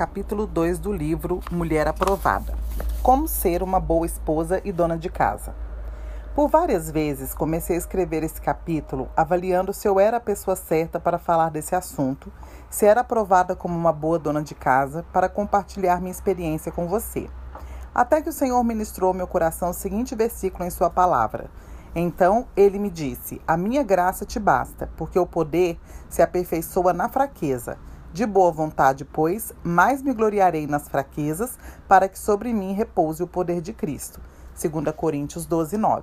[0.00, 2.56] capítulo 2 do livro Mulher Aprovada.
[3.02, 5.54] Como ser uma boa esposa e dona de casa.
[6.34, 10.98] Por várias vezes comecei a escrever esse capítulo avaliando se eu era a pessoa certa
[10.98, 12.32] para falar desse assunto,
[12.70, 17.28] se era aprovada como uma boa dona de casa, para compartilhar minha experiência com você.
[17.94, 21.50] Até que o Senhor ministrou meu coração o seguinte versículo em Sua palavra.
[21.94, 25.78] Então ele me disse: A minha graça te basta, porque o poder
[26.08, 27.76] se aperfeiçoa na fraqueza.
[28.12, 31.56] De boa vontade, pois, mais me gloriarei nas fraquezas,
[31.86, 34.20] para que sobre mim repouse o poder de Cristo.
[34.60, 36.02] 2 Coríntios 12, 9.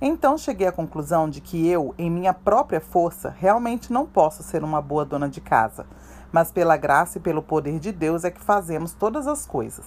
[0.00, 4.64] Então cheguei à conclusão de que eu, em minha própria força, realmente não posso ser
[4.64, 5.86] uma boa dona de casa,
[6.32, 9.86] mas pela graça e pelo poder de Deus é que fazemos todas as coisas.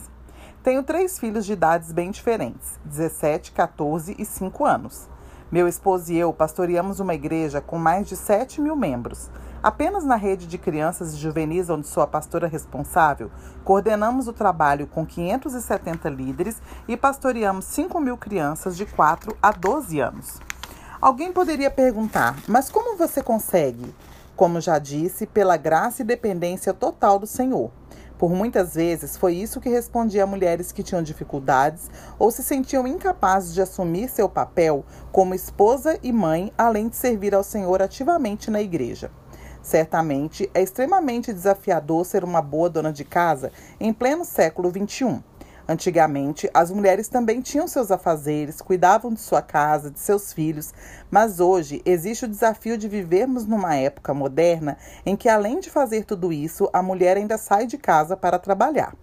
[0.64, 5.10] Tenho três filhos de idades bem diferentes, 17, 14 e 5 anos.
[5.52, 9.30] Meu esposo e eu pastoreamos uma igreja com mais de 7 mil membros.
[9.64, 13.30] Apenas na rede de crianças e juvenis, onde sou a pastora responsável,
[13.64, 20.00] coordenamos o trabalho com 570 líderes e pastoreamos 5 mil crianças de 4 a 12
[20.00, 20.40] anos.
[21.00, 23.94] Alguém poderia perguntar, mas como você consegue?
[24.36, 27.70] Como já disse, pela graça e dependência total do Senhor.
[28.18, 32.88] Por muitas vezes foi isso que respondia a mulheres que tinham dificuldades ou se sentiam
[32.88, 38.50] incapazes de assumir seu papel como esposa e mãe, além de servir ao Senhor ativamente
[38.50, 39.12] na igreja.
[39.62, 45.22] Certamente é extremamente desafiador ser uma boa dona de casa em pleno século XXI.
[45.68, 50.74] Antigamente, as mulheres também tinham seus afazeres, cuidavam de sua casa, de seus filhos,
[51.10, 56.04] mas hoje existe o desafio de vivermos numa época moderna em que, além de fazer
[56.04, 58.96] tudo isso, a mulher ainda sai de casa para trabalhar.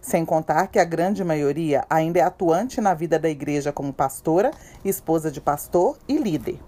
[0.00, 4.50] Sem contar que a grande maioria ainda é atuante na vida da igreja como pastora,
[4.84, 6.58] esposa de pastor e líder.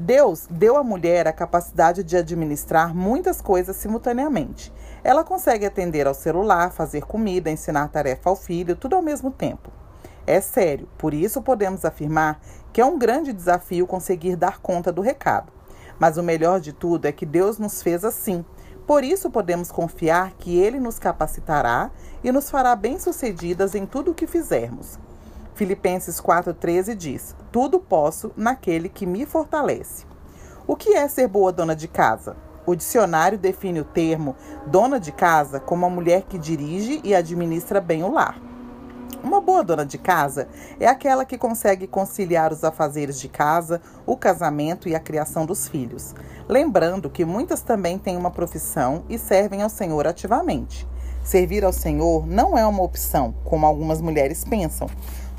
[0.00, 4.72] Deus deu à mulher a capacidade de administrar muitas coisas simultaneamente.
[5.04, 9.70] Ela consegue atender ao celular, fazer comida, ensinar tarefa ao filho, tudo ao mesmo tempo.
[10.26, 12.40] É sério, por isso podemos afirmar
[12.72, 15.52] que é um grande desafio conseguir dar conta do recado.
[15.98, 18.42] Mas o melhor de tudo é que Deus nos fez assim.
[18.86, 21.90] Por isso podemos confiar que Ele nos capacitará
[22.24, 24.98] e nos fará bem-sucedidas em tudo o que fizermos.
[25.60, 30.06] Filipenses 4,13 diz: Tudo posso naquele que me fortalece.
[30.66, 32.34] O que é ser boa dona de casa?
[32.64, 34.34] O dicionário define o termo
[34.66, 38.40] dona de casa como a mulher que dirige e administra bem o lar.
[39.22, 40.48] Uma boa dona de casa
[40.80, 45.68] é aquela que consegue conciliar os afazeres de casa, o casamento e a criação dos
[45.68, 46.14] filhos.
[46.48, 50.88] Lembrando que muitas também têm uma profissão e servem ao Senhor ativamente.
[51.22, 54.88] Servir ao Senhor não é uma opção, como algumas mulheres pensam.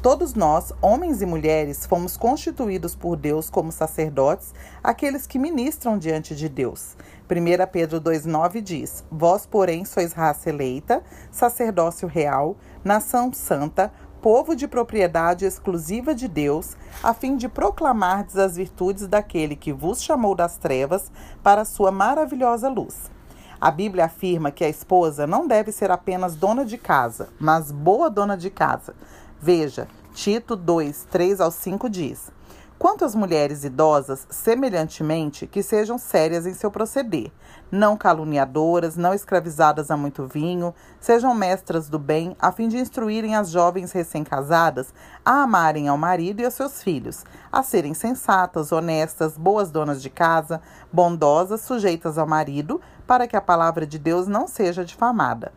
[0.02, 4.52] Todos nós, homens e mulheres, fomos constituídos por Deus como sacerdotes,
[4.84, 6.98] aqueles que ministram diante de Deus.
[7.30, 14.68] 1 Pedro 2,9 diz: Vós, porém, sois raça eleita, sacerdócio real, nação santa, povo de
[14.68, 20.58] propriedade exclusiva de Deus, a fim de proclamardes as virtudes daquele que vos chamou das
[20.58, 21.12] trevas
[21.44, 23.12] para a sua maravilhosa luz.
[23.60, 28.10] A Bíblia afirma que a esposa não deve ser apenas dona de casa, mas boa
[28.10, 28.96] dona de casa
[29.44, 32.32] Veja, Tito 2, 3 ao 5 diz:
[32.78, 37.32] Quanto às mulheres idosas, semelhantemente, que sejam sérias em seu proceder,
[37.72, 43.36] não caluniadoras, não escravizadas a muito vinho, sejam mestras do bem, a fim de instruírem
[43.36, 44.94] as jovens recém-casadas
[45.26, 50.10] a amarem ao marido e aos seus filhos, a serem sensatas, honestas, boas donas de
[50.12, 50.62] casa,
[50.94, 55.52] bondosas, sujeitas ao marido, para que a palavra de Deus não seja difamada.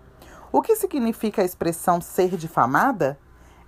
[0.51, 3.19] O que significa a expressão ser difamada?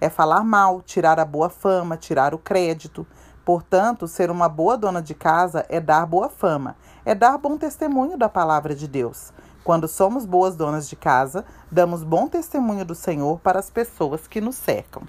[0.00, 3.06] É falar mal, tirar a boa fama, tirar o crédito.
[3.44, 8.18] Portanto, ser uma boa dona de casa é dar boa fama, é dar bom testemunho
[8.18, 9.32] da palavra de Deus.
[9.62, 14.40] Quando somos boas donas de casa, damos bom testemunho do Senhor para as pessoas que
[14.40, 15.02] nos cercam.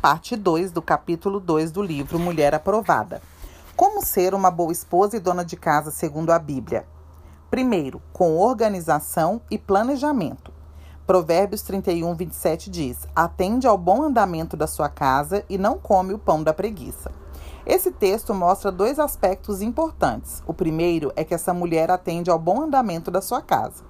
[0.00, 3.22] Parte 2 do capítulo 2 do livro Mulher Aprovada.
[3.74, 6.86] Como ser uma boa esposa e dona de casa segundo a Bíblia?
[7.50, 10.53] Primeiro, com organização e planejamento.
[11.06, 16.18] Provérbios 31, 27 diz: Atende ao bom andamento da sua casa e não come o
[16.18, 17.12] pão da preguiça.
[17.66, 20.42] Esse texto mostra dois aspectos importantes.
[20.46, 23.84] O primeiro é que essa mulher atende ao bom andamento da sua casa.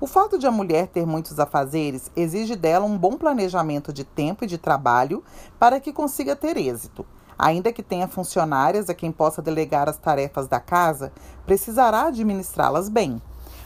[0.00, 4.44] O fato de a mulher ter muitos afazeres exige dela um bom planejamento de tempo
[4.44, 5.24] e de trabalho
[5.58, 7.04] para que consiga ter êxito.
[7.36, 11.12] Ainda que tenha funcionárias a quem possa delegar as tarefas da casa,
[11.44, 13.20] precisará administrá-las bem.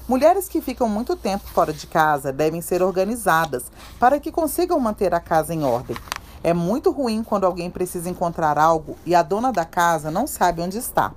[0.06, 5.14] Mulheres que ficam muito tempo fora de casa devem ser organizadas para que consigam manter
[5.14, 5.96] a casa em ordem.
[6.42, 10.60] É muito ruim quando alguém precisa encontrar algo e a dona da casa não sabe
[10.60, 11.14] onde está.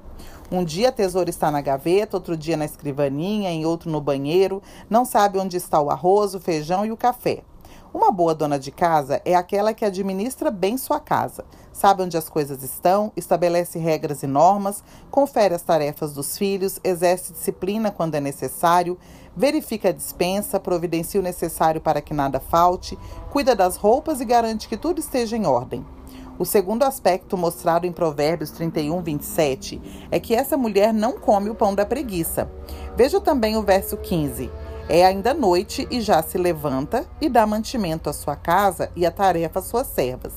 [0.49, 4.63] Um dia a tesoura está na gaveta, outro dia na escrivaninha, em outro no banheiro,
[4.89, 7.43] não sabe onde está o arroz, o feijão e o café.
[7.93, 12.27] Uma boa dona de casa é aquela que administra bem sua casa, sabe onde as
[12.27, 18.19] coisas estão, estabelece regras e normas, confere as tarefas dos filhos, exerce disciplina quando é
[18.19, 18.97] necessário,
[19.35, 22.97] verifica a dispensa, providencia o necessário para que nada falte,
[23.31, 25.85] cuida das roupas e garante que tudo esteja em ordem.
[26.39, 29.81] O segundo aspecto mostrado em Provérbios 31, 27
[30.11, 32.51] é que essa mulher não come o pão da preguiça.
[32.95, 34.51] Veja também o verso 15.
[34.89, 39.11] É ainda noite e já se levanta e dá mantimento à sua casa e a
[39.11, 40.31] tarefa às suas servas.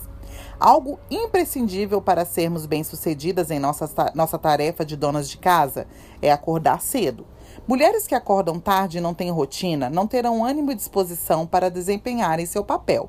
[0.58, 5.86] Algo imprescindível para sermos bem-sucedidas em nossa, nossa tarefa de donas de casa
[6.20, 7.24] é acordar cedo.
[7.66, 12.44] Mulheres que acordam tarde e não têm rotina não terão ânimo e disposição para desempenharem
[12.44, 13.08] seu papel.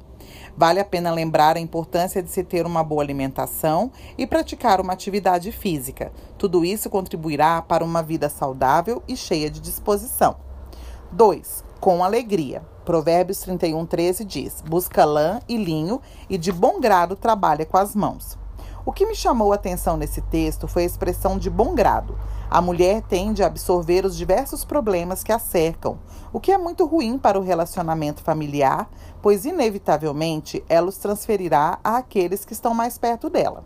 [0.55, 4.93] Vale a pena lembrar a importância de se ter uma boa alimentação e praticar uma
[4.93, 6.11] atividade física.
[6.37, 10.50] Tudo isso contribuirá para uma vida saudável e cheia de disposição.
[11.13, 11.65] 2.
[11.81, 12.63] Com alegria.
[12.85, 15.99] Provérbios 31, 13 diz: Busca lã e linho
[16.29, 18.37] e de bom grado trabalha com as mãos.
[18.85, 22.17] O que me chamou a atenção nesse texto foi a expressão de bom grado.
[22.49, 25.99] A mulher tende a absorver os diversos problemas que a cercam,
[26.31, 28.89] o que é muito ruim para o relacionamento familiar,
[29.21, 33.65] pois inevitavelmente ela os transferirá àqueles que estão mais perto dela.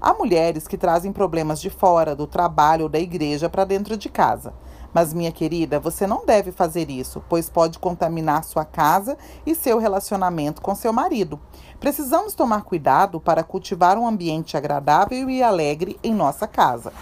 [0.00, 4.08] Há mulheres que trazem problemas de fora, do trabalho ou da igreja para dentro de
[4.08, 4.52] casa.
[4.92, 9.16] Mas, minha querida, você não deve fazer isso, pois pode contaminar sua casa
[9.46, 11.40] e seu relacionamento com seu marido.
[11.80, 16.92] Precisamos tomar cuidado para cultivar um ambiente agradável e alegre em nossa casa.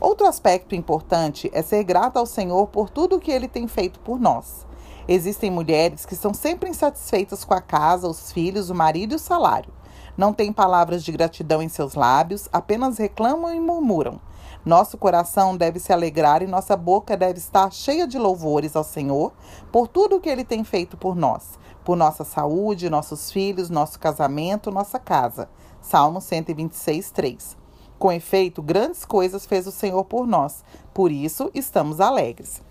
[0.00, 4.00] Outro aspecto importante é ser grata ao Senhor por tudo o que ele tem feito
[4.00, 4.66] por nós.
[5.08, 9.18] Existem mulheres que são sempre insatisfeitas com a casa, os filhos, o marido e o
[9.18, 9.72] salário.
[10.16, 14.20] Não têm palavras de gratidão em seus lábios, apenas reclamam e murmuram.
[14.64, 19.32] Nosso coração deve se alegrar e nossa boca deve estar cheia de louvores ao Senhor
[19.72, 23.98] por tudo o que ele tem feito por nós, por nossa saúde, nossos filhos, nosso
[23.98, 25.48] casamento, nossa casa.
[25.80, 27.56] Salmo 126, 3.
[27.98, 30.64] Com efeito, grandes coisas fez o Senhor por nós,
[30.94, 32.62] por isso estamos alegres.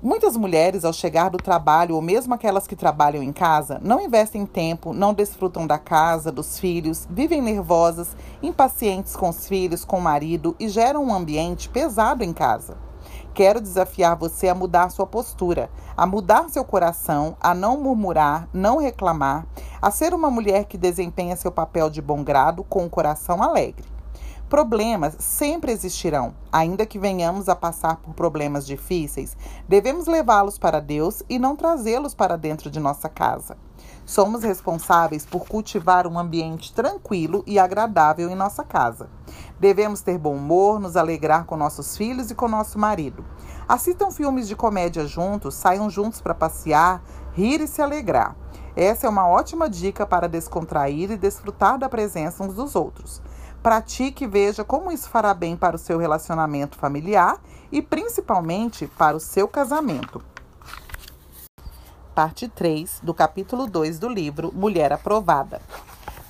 [0.00, 4.46] Muitas mulheres, ao chegar do trabalho, ou mesmo aquelas que trabalham em casa, não investem
[4.46, 10.00] tempo, não desfrutam da casa, dos filhos, vivem nervosas, impacientes com os filhos, com o
[10.00, 12.76] marido e geram um ambiente pesado em casa.
[13.34, 18.78] Quero desafiar você a mudar sua postura, a mudar seu coração, a não murmurar, não
[18.78, 19.48] reclamar,
[19.82, 23.97] a ser uma mulher que desempenha seu papel de bom grado com o coração alegre.
[24.48, 29.36] Problemas sempre existirão, ainda que venhamos a passar por problemas difíceis,
[29.68, 33.58] devemos levá-los para Deus e não trazê-los para dentro de nossa casa.
[34.06, 39.10] Somos responsáveis por cultivar um ambiente tranquilo e agradável em nossa casa.
[39.60, 43.22] Devemos ter bom humor, nos alegrar com nossos filhos e com nosso marido.
[43.68, 47.02] Assistam filmes de comédia juntos, saiam juntos para passear,
[47.34, 48.34] rir e se alegrar.
[48.74, 53.20] Essa é uma ótima dica para descontrair e desfrutar da presença uns dos outros.
[53.62, 57.40] Pratique e veja como isso fará bem para o seu relacionamento familiar
[57.72, 60.22] e principalmente para o seu casamento.
[62.14, 65.60] Parte 3 do capítulo 2 do livro Mulher Aprovada.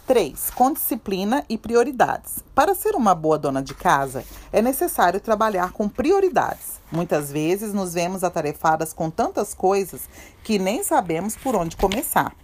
[0.07, 0.51] 3.
[0.51, 2.43] Com disciplina e prioridades.
[2.55, 6.81] Para ser uma boa dona de casa, é necessário trabalhar com prioridades.
[6.91, 10.09] Muitas vezes nos vemos atarefadas com tantas coisas
[10.43, 12.35] que nem sabemos por onde começar.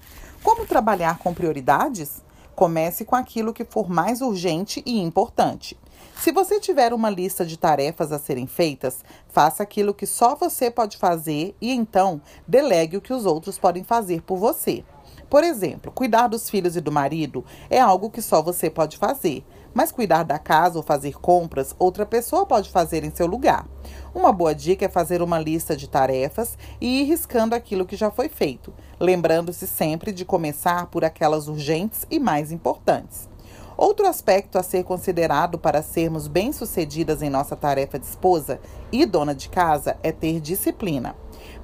[0.43, 2.24] Como trabalhar com prioridades?
[2.55, 5.79] Comece com aquilo que for mais urgente e importante.
[6.21, 10.71] Se você tiver uma lista de tarefas a serem feitas, faça aquilo que só você
[10.71, 14.85] pode fazer e então delegue o que os outros podem fazer por você.
[15.29, 19.45] Por exemplo, cuidar dos filhos e do marido é algo que só você pode fazer,
[19.75, 23.67] mas cuidar da casa ou fazer compras, outra pessoa pode fazer em seu lugar.
[24.15, 28.13] Uma boa dica é fazer uma lista de tarefas e ir riscando aquilo que já
[28.13, 33.29] foi feito, lembrando-se sempre de começar por aquelas urgentes e mais importantes.
[33.77, 38.61] Outro aspecto a ser considerado para sermos bem-sucedidas em nossa tarefa de esposa
[38.93, 41.17] e dona de casa é ter disciplina.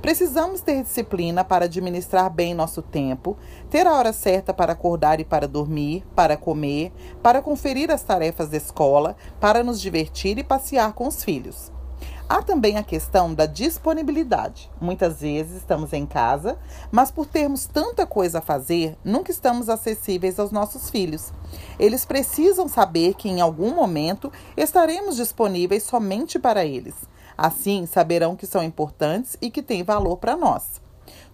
[0.02, 3.37] Precisamos ter disciplina para administrar bem nosso tempo,
[3.71, 6.92] ter a hora certa para acordar e para dormir, para comer,
[7.23, 11.71] para conferir as tarefas da escola, para nos divertir e passear com os filhos.
[12.32, 14.70] Há também a questão da disponibilidade.
[14.80, 16.56] Muitas vezes estamos em casa,
[16.88, 21.32] mas por termos tanta coisa a fazer, nunca estamos acessíveis aos nossos filhos.
[21.76, 26.94] Eles precisam saber que em algum momento estaremos disponíveis somente para eles.
[27.37, 30.80] Assim, saberão que são importantes e que têm valor para nós.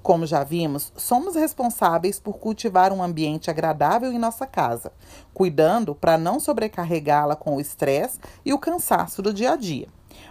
[0.02, 4.90] Como já vimos, somos responsáveis por cultivar um ambiente agradável em nossa casa,
[5.34, 9.88] cuidando para não sobrecarregá-la com o estresse e o cansaço do dia a dia.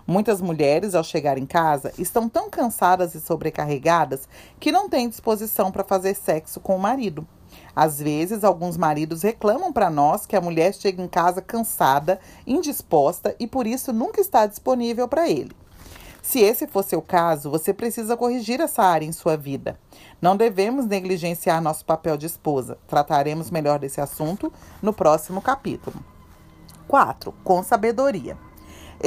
[0.08, 4.27] Muitas mulheres, ao chegar em casa, estão tão cansadas e sobrecarregadas
[4.60, 7.27] que não têm disposição para fazer sexo com o marido.
[7.75, 13.36] Às vezes, alguns maridos reclamam para nós que a mulher chega em casa cansada, indisposta
[13.39, 15.51] e por isso nunca está disponível para ele.
[16.22, 19.80] Se esse for seu caso, você precisa corrigir essa área em sua vida.
[20.20, 22.80] Não devemos negligenciar nosso papel de esposa.
[22.88, 24.51] Trataremos melhor desse assunto
[24.82, 26.04] no próximo capítulo.
[26.88, 27.32] 4.
[27.44, 28.36] Com sabedoria.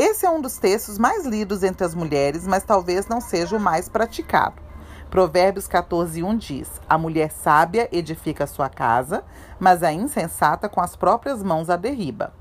[0.01, 3.61] Esse é um dos textos mais lidos entre as mulheres, mas talvez não seja o
[3.61, 4.63] mais praticado.
[5.11, 9.25] Provérbios 14, 1 diz: A mulher sábia edifica sua casa,
[9.59, 12.33] mas a insensata com as próprias mãos a derriba.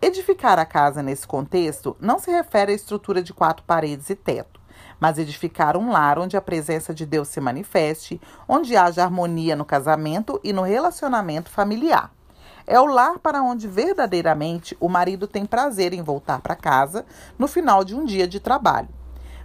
[0.00, 4.60] Edificar a casa nesse contexto não se refere à estrutura de quatro paredes e teto,
[5.00, 9.64] mas edificar um lar onde a presença de Deus se manifeste, onde haja harmonia no
[9.64, 12.12] casamento e no relacionamento familiar.
[12.70, 17.04] É o lar para onde verdadeiramente o marido tem prazer em voltar para casa
[17.36, 18.88] no final de um dia de trabalho.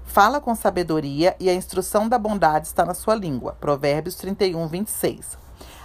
[0.04, 3.58] Fala com sabedoria e a instrução da bondade está na sua língua.
[3.60, 5.40] Provérbios 31, 26.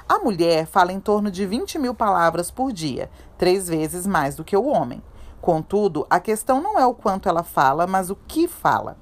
[0.06, 4.44] A mulher fala em torno de 20 mil palavras por dia, três vezes mais do
[4.44, 5.02] que o homem.
[5.40, 8.98] Contudo, a questão não é o quanto ela fala, mas o que fala.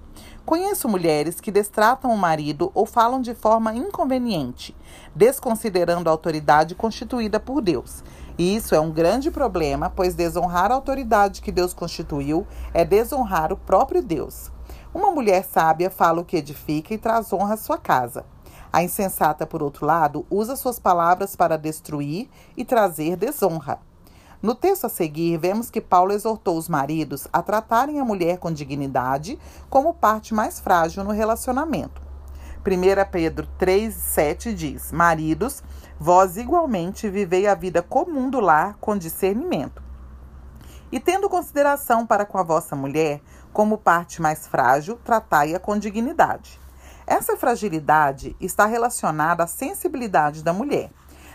[0.46, 4.74] Conheço mulheres que destratam o marido ou falam de forma inconveniente,
[5.14, 8.02] desconsiderando a autoridade constituída por Deus.
[8.38, 13.52] E isso é um grande problema, pois desonrar a autoridade que Deus constituiu é desonrar
[13.52, 14.52] o próprio Deus.
[14.94, 18.24] Uma mulher sábia fala o que edifica e traz honra à sua casa.
[18.72, 23.80] A insensata, por outro lado, usa suas palavras para destruir e trazer desonra.
[24.40, 28.52] No texto a seguir, vemos que Paulo exortou os maridos a tratarem a mulher com
[28.52, 29.36] dignidade
[29.68, 32.07] como parte mais frágil no relacionamento.
[32.68, 35.62] 1 Pedro 3,7 diz: Maridos,
[35.98, 39.82] vós igualmente vivei a vida comum do lar com discernimento.
[40.92, 43.22] E tendo consideração para com a vossa mulher,
[43.54, 46.60] como parte mais frágil, tratai-a com dignidade.
[47.06, 50.90] Essa fragilidade está relacionada à sensibilidade da mulher.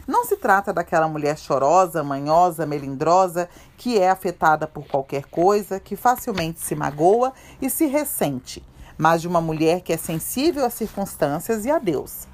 [0.05, 5.95] Não se trata daquela mulher chorosa, manhosa, melindrosa, que é afetada por qualquer coisa, que
[5.95, 8.63] facilmente se magoa e se ressente,
[8.97, 12.27] mas de uma mulher que é sensível às circunstâncias e a Deus.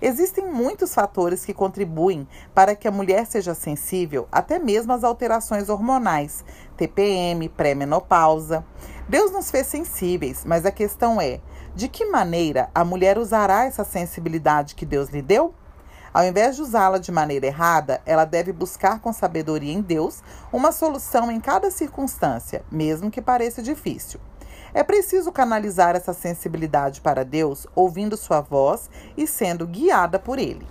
[0.00, 5.68] Existem muitos fatores que contribuem para que a mulher seja sensível, até mesmo às alterações
[5.68, 6.44] hormonais,
[6.76, 8.64] TPM, pré-menopausa.
[9.08, 11.40] Deus nos fez sensíveis, mas a questão é:
[11.74, 15.54] de que maneira a mulher usará essa sensibilidade que Deus lhe deu?
[16.12, 20.72] Ao invés de usá-la de maneira errada, ela deve buscar com sabedoria em Deus uma
[20.72, 24.18] solução em cada circunstância, mesmo que pareça difícil.
[24.76, 30.66] É preciso canalizar essa sensibilidade para Deus, ouvindo sua voz e sendo guiada por Ele.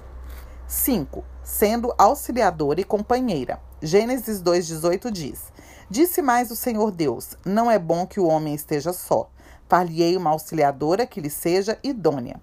[0.68, 1.24] 5.
[1.42, 3.60] Sendo auxiliadora e companheira.
[3.82, 5.52] Gênesis 2,18 diz:
[5.90, 9.28] Disse mais o Senhor Deus: Não é bom que o homem esteja só.
[9.68, 12.40] Far-lhe-ei uma auxiliadora que lhe seja idônea.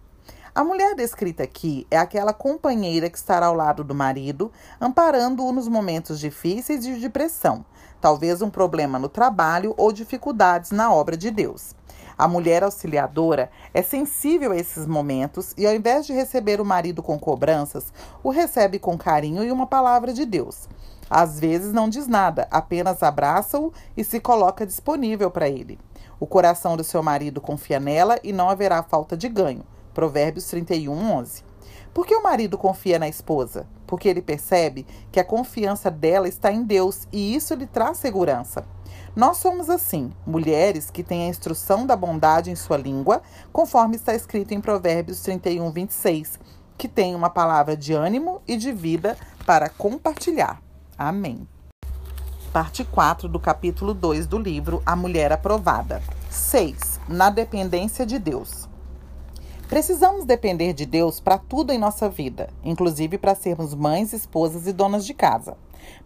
[0.52, 4.50] A mulher descrita aqui é aquela companheira que estará ao lado do marido,
[4.80, 7.64] amparando-o nos momentos difíceis e de pressão,
[8.02, 11.72] talvez um problema no trabalho ou dificuldades na obra de Deus.
[12.18, 17.00] A mulher auxiliadora é sensível a esses momentos e, ao invés de receber o marido
[17.00, 17.92] com cobranças,
[18.22, 20.68] o recebe com carinho e uma palavra de Deus.
[21.08, 25.78] Às vezes não diz nada, apenas abraça-o e se coloca disponível para ele.
[26.18, 29.64] O coração do seu marido confia nela e não haverá falta de ganho.
[29.94, 31.44] Provérbios 31, 11.
[31.94, 33.66] Por que o marido confia na esposa?
[33.92, 38.64] Porque ele percebe que a confiança dela está em Deus e isso lhe traz segurança.
[39.14, 43.20] Nós somos assim, mulheres que têm a instrução da bondade em sua língua,
[43.52, 46.40] conforme está escrito em Provérbios 31, 26,
[46.78, 50.62] que tem uma palavra de ânimo e de vida para compartilhar.
[50.96, 51.46] Amém
[52.50, 56.02] parte 4 do capítulo 2 do livro A Mulher Aprovada.
[56.28, 57.00] 6.
[57.08, 58.68] Na dependência de Deus.
[59.72, 64.72] Precisamos depender de Deus para tudo em nossa vida, inclusive para sermos mães, esposas e
[64.72, 65.56] donas de casa.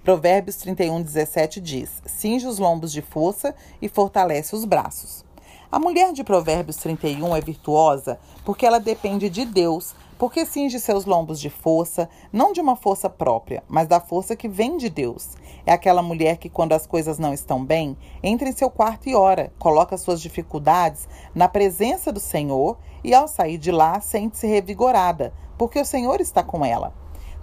[0.04, 5.24] Provérbios 31, 17 diz: Cinge os lombos de força e fortalece os braços.
[5.68, 11.04] A mulher de Provérbios 31 é virtuosa porque ela depende de Deus porque cinge seus
[11.04, 15.30] lombos de força, não de uma força própria, mas da força que vem de Deus.
[15.66, 19.14] É aquela mulher que, quando as coisas não estão bem, entra em seu quarto e
[19.14, 25.34] ora, coloca suas dificuldades na presença do Senhor e, ao sair de lá, sente-se revigorada,
[25.58, 26.94] porque o Senhor está com ela.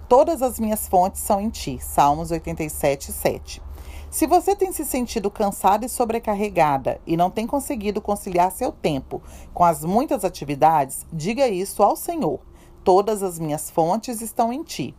[0.08, 1.78] Todas as minhas fontes são em ti.
[1.80, 3.62] Salmos 87, 7.
[4.10, 9.20] Se você tem se sentido cansada e sobrecarregada e não tem conseguido conciliar seu tempo
[9.52, 12.38] com as muitas atividades, diga isso ao Senhor.
[12.84, 14.94] Todas as minhas fontes estão em ti.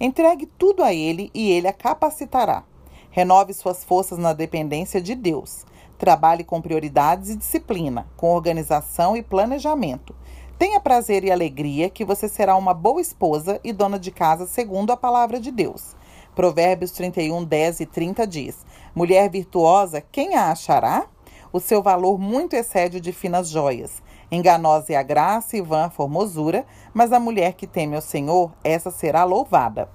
[0.00, 2.64] Entregue tudo a Ele e Ele a capacitará.
[3.10, 5.66] Renove suas forças na dependência de Deus.
[5.98, 10.14] Trabalhe com prioridades e disciplina, com organização e planejamento.
[10.58, 14.90] Tenha prazer e alegria que você será uma boa esposa e dona de casa segundo
[14.90, 15.94] a palavra de Deus.
[16.34, 21.06] Provérbios 31, 10 e 30 diz: Mulher virtuosa, quem a achará?
[21.52, 24.02] O seu valor muito excede o de finas joias.
[24.30, 28.52] Enganosa é a graça e vã a formosura, mas a mulher que teme ao Senhor,
[28.62, 29.88] essa será louvada.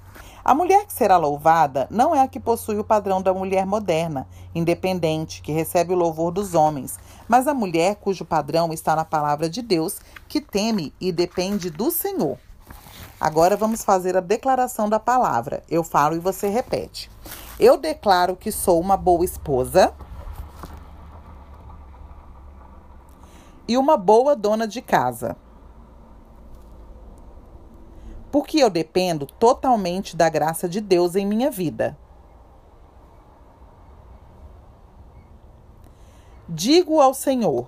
[0.43, 4.27] A mulher que será louvada não é a que possui o padrão da mulher moderna,
[4.53, 9.49] independente, que recebe o louvor dos homens, mas a mulher cujo padrão está na palavra
[9.49, 12.37] de Deus, que teme e depende do Senhor.
[13.21, 15.63] Agora vamos fazer a declaração da palavra.
[15.69, 17.09] Eu falo e você repete.
[17.57, 19.93] Eu declaro que sou uma boa esposa
[23.67, 25.35] e uma boa dona de casa.
[28.31, 31.97] Porque eu dependo totalmente da graça de Deus em minha vida.
[36.49, 37.67] Digo ao Senhor: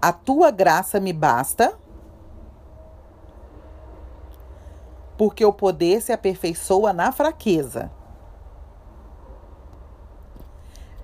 [0.00, 1.78] A tua graça me basta
[5.16, 7.90] porque o poder se aperfeiçoa na fraqueza.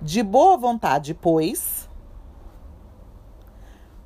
[0.01, 1.89] De boa vontade, pois,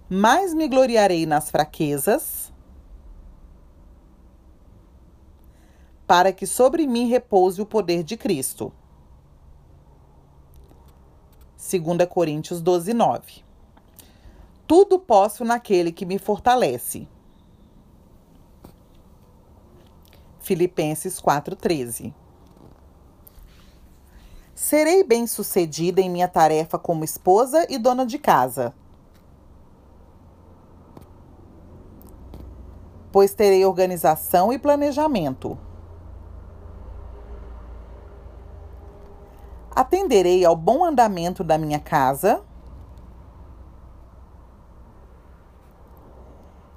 [0.08, 2.52] mais me gloriarei nas fraquezas,
[6.06, 8.72] para que sobre mim repouse o poder de Cristo.
[11.56, 13.44] 2 Coríntios 12, 9.
[14.68, 17.08] Tudo posso naquele que me fortalece.
[20.38, 22.14] Filipenses 4:13.
[24.54, 28.72] Serei bem-sucedida em minha tarefa como esposa e dona de casa.
[33.16, 35.56] Pois terei organização e planejamento.
[39.74, 42.44] Atenderei ao bom andamento da minha casa.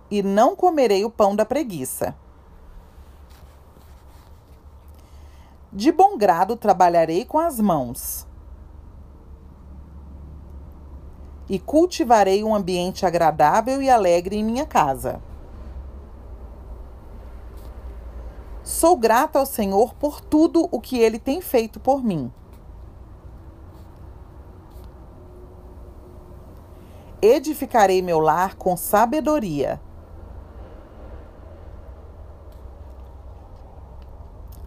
[0.10, 2.16] E não comerei o pão da preguiça.
[5.74, 8.26] De bom grado trabalharei com as mãos.
[11.50, 15.22] E cultivarei um ambiente agradável e alegre em minha casa.
[18.70, 22.32] Sou grata ao Senhor por tudo o que ele tem feito por mim.
[27.20, 29.82] Edificarei meu lar com sabedoria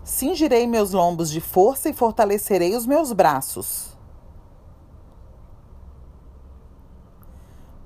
[0.03, 3.97] Cingirei meus lombos de força e fortalecerei os meus braços.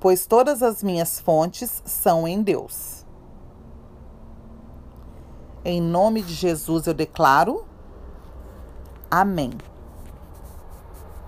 [0.00, 2.95] Pois todas as minhas fontes são em Deus.
[5.68, 7.64] Em nome de Jesus eu declaro.
[9.11, 9.50] Amém.